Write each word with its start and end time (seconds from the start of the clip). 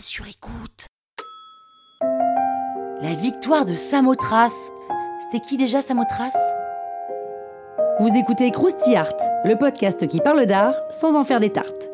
Sur 0.00 0.26
écoute. 0.26 0.86
La 3.02 3.14
victoire 3.14 3.64
de 3.64 3.74
Samothrace. 3.74 4.70
C'était 5.20 5.40
qui 5.40 5.56
déjà 5.56 5.82
Samothrace? 5.82 6.36
Vous 8.00 8.14
écoutez 8.14 8.50
Krusty 8.50 8.94
Art, 8.94 9.16
le 9.44 9.56
podcast 9.56 10.06
qui 10.06 10.20
parle 10.20 10.46
d'art 10.46 10.74
sans 10.90 11.16
en 11.16 11.24
faire 11.24 11.40
des 11.40 11.50
tartes. 11.50 11.90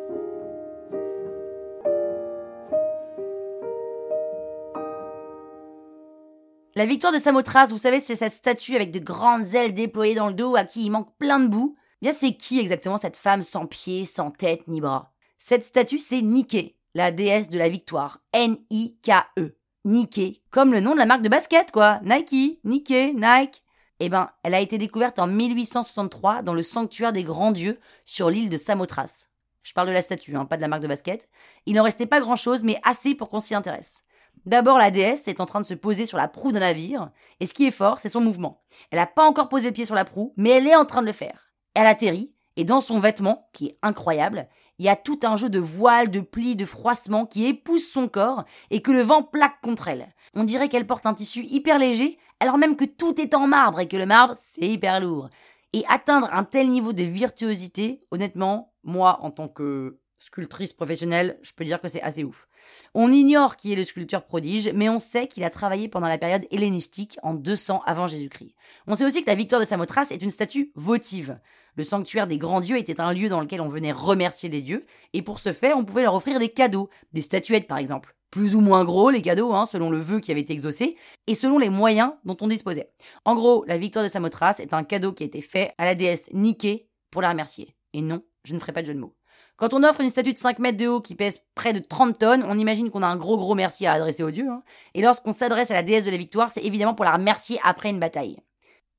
La 6.74 6.86
victoire 6.86 7.12
de 7.12 7.18
Samothrace, 7.18 7.70
vous 7.70 7.78
savez, 7.78 8.00
c'est 8.00 8.16
cette 8.16 8.32
statue 8.32 8.74
avec 8.76 8.90
de 8.90 8.98
grandes 8.98 9.54
ailes 9.54 9.74
déployées 9.74 10.14
dans 10.14 10.28
le 10.28 10.34
dos 10.34 10.56
à 10.56 10.64
qui 10.64 10.86
il 10.86 10.90
manque 10.90 11.16
plein 11.18 11.40
de 11.40 11.48
boue. 11.48 11.76
Bien, 12.00 12.12
c'est 12.12 12.34
qui 12.34 12.58
exactement 12.58 12.96
cette 12.96 13.16
femme 13.16 13.42
sans 13.42 13.66
pieds, 13.66 14.04
sans 14.04 14.30
tête 14.30 14.66
ni 14.66 14.80
bras? 14.80 15.12
Cette 15.38 15.64
statue, 15.64 15.98
c'est 15.98 16.22
Nike, 16.22 16.76
la 16.94 17.12
déesse 17.12 17.48
de 17.48 17.58
la 17.58 17.68
victoire. 17.68 18.20
N-I-K-E. 18.32 19.56
Nike, 19.84 20.42
comme 20.50 20.72
le 20.72 20.80
nom 20.80 20.92
de 20.92 20.98
la 20.98 21.06
marque 21.06 21.22
de 21.22 21.28
basket, 21.28 21.72
quoi. 21.72 22.00
Nike, 22.04 22.60
Nike, 22.64 23.14
Nike. 23.14 23.64
Eh 23.98 24.08
ben, 24.08 24.30
elle 24.44 24.54
a 24.54 24.60
été 24.60 24.78
découverte 24.78 25.18
en 25.18 25.26
1863 25.26 26.42
dans 26.42 26.54
le 26.54 26.62
sanctuaire 26.62 27.12
des 27.12 27.24
grands 27.24 27.52
dieux 27.52 27.80
sur 28.04 28.30
l'île 28.30 28.50
de 28.50 28.56
Samothrace. 28.56 29.30
Je 29.62 29.72
parle 29.72 29.88
de 29.88 29.92
la 29.92 30.02
statue, 30.02 30.36
hein, 30.36 30.44
pas 30.44 30.56
de 30.56 30.62
la 30.62 30.68
marque 30.68 30.82
de 30.82 30.88
basket. 30.88 31.28
Il 31.66 31.74
n'en 31.74 31.84
restait 31.84 32.06
pas 32.06 32.20
grand 32.20 32.36
chose, 32.36 32.62
mais 32.62 32.80
assez 32.84 33.14
pour 33.14 33.28
qu'on 33.28 33.40
s'y 33.40 33.54
intéresse. 33.54 34.04
D'abord, 34.44 34.78
la 34.78 34.90
déesse 34.90 35.28
est 35.28 35.40
en 35.40 35.46
train 35.46 35.60
de 35.60 35.66
se 35.66 35.74
poser 35.74 36.06
sur 36.06 36.18
la 36.18 36.26
proue 36.26 36.52
d'un 36.52 36.60
navire, 36.60 37.10
et 37.38 37.46
ce 37.46 37.54
qui 37.54 37.66
est 37.66 37.72
fort, 37.72 37.98
c'est 37.98 38.08
son 38.08 38.20
mouvement. 38.20 38.62
Elle 38.90 38.98
n'a 38.98 39.06
pas 39.06 39.24
encore 39.24 39.48
posé 39.48 39.68
le 39.68 39.74
pied 39.74 39.84
sur 39.84 39.94
la 39.94 40.04
proue, 40.04 40.32
mais 40.36 40.50
elle 40.50 40.66
est 40.66 40.74
en 40.74 40.84
train 40.84 41.02
de 41.02 41.06
le 41.06 41.12
faire. 41.12 41.52
Elle 41.74 41.86
atterrit, 41.86 42.34
et 42.56 42.64
dans 42.64 42.80
son 42.80 42.98
vêtement, 42.98 43.48
qui 43.52 43.66
est 43.66 43.78
incroyable, 43.82 44.48
il 44.78 44.84
y 44.84 44.88
a 44.88 44.96
tout 44.96 45.20
un 45.22 45.36
jeu 45.36 45.48
de 45.48 45.58
voiles, 45.58 46.10
de 46.10 46.20
plis, 46.20 46.56
de 46.56 46.66
froissements 46.66 47.26
qui 47.26 47.46
épousent 47.46 47.88
son 47.88 48.08
corps 48.08 48.44
et 48.70 48.82
que 48.82 48.90
le 48.90 49.02
vent 49.02 49.22
plaque 49.22 49.60
contre 49.60 49.88
elle. 49.88 50.08
On 50.34 50.44
dirait 50.44 50.68
qu'elle 50.68 50.86
porte 50.86 51.06
un 51.06 51.14
tissu 51.14 51.44
hyper 51.44 51.78
léger, 51.78 52.18
alors 52.40 52.58
même 52.58 52.76
que 52.76 52.84
tout 52.84 53.20
est 53.20 53.34
en 53.34 53.46
marbre 53.46 53.80
et 53.80 53.88
que 53.88 53.96
le 53.96 54.06
marbre, 54.06 54.34
c'est 54.36 54.68
hyper 54.68 55.00
lourd. 55.00 55.28
Et 55.72 55.84
atteindre 55.88 56.28
un 56.32 56.44
tel 56.44 56.68
niveau 56.68 56.92
de 56.92 57.02
virtuosité, 57.02 58.02
honnêtement, 58.10 58.72
moi, 58.82 59.18
en 59.22 59.30
tant 59.30 59.48
que 59.48 60.00
sculptrice 60.22 60.72
professionnelle, 60.72 61.36
je 61.42 61.52
peux 61.52 61.64
dire 61.64 61.80
que 61.80 61.88
c'est 61.88 62.00
assez 62.00 62.22
ouf. 62.22 62.46
On 62.94 63.10
ignore 63.10 63.56
qui 63.56 63.72
est 63.72 63.76
le 63.76 63.82
sculpteur 63.82 64.24
prodige, 64.24 64.70
mais 64.72 64.88
on 64.88 65.00
sait 65.00 65.26
qu'il 65.26 65.42
a 65.42 65.50
travaillé 65.50 65.88
pendant 65.88 66.06
la 66.06 66.16
période 66.16 66.46
hellénistique 66.52 67.18
en 67.24 67.34
200 67.34 67.82
avant 67.86 68.06
Jésus-Christ. 68.06 68.54
On 68.86 68.94
sait 68.94 69.04
aussi 69.04 69.22
que 69.22 69.30
la 69.30 69.34
victoire 69.34 69.60
de 69.60 69.66
Samothrace 69.66 70.12
est 70.12 70.22
une 70.22 70.30
statue 70.30 70.70
votive. 70.76 71.40
Le 71.74 71.82
sanctuaire 71.82 72.28
des 72.28 72.38
grands 72.38 72.60
dieux 72.60 72.78
était 72.78 73.00
un 73.00 73.12
lieu 73.12 73.28
dans 73.28 73.40
lequel 73.40 73.60
on 73.60 73.68
venait 73.68 73.90
remercier 73.90 74.48
les 74.48 74.62
dieux, 74.62 74.86
et 75.12 75.22
pour 75.22 75.40
ce 75.40 75.52
faire, 75.52 75.76
on 75.76 75.84
pouvait 75.84 76.02
leur 76.02 76.14
offrir 76.14 76.38
des 76.38 76.50
cadeaux, 76.50 76.88
des 77.12 77.22
statuettes 77.22 77.66
par 77.66 77.78
exemple. 77.78 78.14
Plus 78.30 78.54
ou 78.54 78.60
moins 78.60 78.84
gros 78.84 79.10
les 79.10 79.22
cadeaux, 79.22 79.52
hein, 79.52 79.66
selon 79.66 79.90
le 79.90 79.98
vœu 79.98 80.20
qui 80.20 80.30
avait 80.30 80.40
été 80.40 80.52
exaucé, 80.52 80.96
et 81.26 81.34
selon 81.34 81.58
les 81.58 81.68
moyens 81.68 82.12
dont 82.24 82.36
on 82.40 82.46
disposait. 82.46 82.92
En 83.24 83.34
gros, 83.34 83.64
la 83.66 83.76
victoire 83.76 84.04
de 84.04 84.08
Samothrace 84.08 84.60
est 84.60 84.72
un 84.72 84.84
cadeau 84.84 85.12
qui 85.12 85.24
a 85.24 85.26
été 85.26 85.40
fait 85.40 85.74
à 85.78 85.84
la 85.84 85.96
déesse 85.96 86.30
Nike 86.32 86.86
pour 87.10 87.22
la 87.22 87.30
remercier. 87.30 87.74
Et 87.92 88.02
non, 88.02 88.22
je 88.44 88.54
ne 88.54 88.60
ferai 88.60 88.72
pas 88.72 88.82
de 88.82 88.86
jeu 88.86 88.94
de 88.94 89.00
mots. 89.00 89.16
Quand 89.56 89.74
on 89.74 89.84
offre 89.84 90.00
une 90.00 90.10
statue 90.10 90.32
de 90.32 90.38
5 90.38 90.58
mètres 90.58 90.78
de 90.78 90.88
haut 90.88 91.00
qui 91.00 91.14
pèse 91.14 91.42
près 91.54 91.72
de 91.72 91.78
30 91.78 92.18
tonnes, 92.18 92.44
on 92.48 92.58
imagine 92.58 92.90
qu'on 92.90 93.02
a 93.02 93.06
un 93.06 93.16
gros 93.16 93.36
gros 93.36 93.54
merci 93.54 93.86
à 93.86 93.92
adresser 93.92 94.22
aux 94.22 94.30
dieux. 94.30 94.48
Hein. 94.48 94.62
Et 94.94 95.02
lorsqu'on 95.02 95.32
s'adresse 95.32 95.70
à 95.70 95.74
la 95.74 95.82
déesse 95.82 96.04
de 96.04 96.10
la 96.10 96.16
victoire, 96.16 96.50
c'est 96.50 96.64
évidemment 96.64 96.94
pour 96.94 97.04
la 97.04 97.12
remercier 97.12 97.60
après 97.62 97.90
une 97.90 98.00
bataille. 98.00 98.38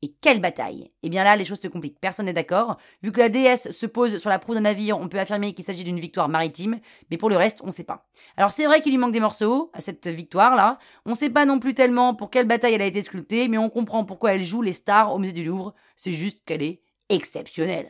Et 0.04 0.14
quelle 0.20 0.42
bataille? 0.42 0.92
Eh 1.02 1.10
bien 1.10 1.24
là, 1.24 1.38
les 1.38 1.46
choses 1.46 1.62
se 1.62 1.70
compliquent. 1.70 2.02
Personne 2.02 2.26
n'est 2.26 2.34
d'accord. 2.34 2.78
Vu 3.02 3.14
que 3.14 3.20
la 3.20 3.30
déesse 3.30 3.72
se 3.72 3.86
pose 3.86 4.18
sur 4.18 4.30
la 4.30 4.38
proue 4.38 4.54
d'un 4.54 4.60
navire, 4.60 5.00
on 5.00 5.08
peut 5.08 5.18
affirmer 5.18 5.54
qu'il 5.54 5.64
s'agit 5.64 5.86
d'une 5.86 6.00
victoire 6.00 6.28
maritime, 6.28 6.80
mais 7.10 7.16
pour 7.16 7.30
le 7.30 7.38
reste, 7.38 7.62
on 7.64 7.68
ne 7.68 7.72
sait 7.72 7.86
pas. 7.86 8.06
Alors 8.36 8.52
c'est 8.52 8.66
vrai 8.66 8.82
qu'il 8.82 8.92
lui 8.92 8.98
manque 8.98 9.14
des 9.14 9.22
morceaux 9.22 9.72
à 9.74 9.80
cette 9.80 10.08
victoire-là. 10.08 10.78
On 11.06 11.12
ne 11.12 11.16
sait 11.16 11.30
pas 11.30 11.46
non 11.46 11.58
plus 11.58 11.74
tellement 11.74 12.16
pour 12.16 12.30
quelle 12.32 12.48
bataille 12.48 12.74
elle 12.74 12.82
a 12.82 12.86
été 12.86 13.02
sculptée, 13.02 13.48
mais 13.48 13.58
on 13.58 13.70
comprend 13.70 14.04
pourquoi 14.04 14.34
elle 14.34 14.44
joue 14.44 14.62
les 14.62 14.74
stars 14.74 15.14
au 15.14 15.20
musée 15.20 15.32
du 15.32 15.46
Louvre. 15.46 15.74
C'est 15.96 16.12
juste 16.12 16.44
qu'elle 16.46 16.64
est 16.64 16.82
exceptionnelle. 17.08 17.90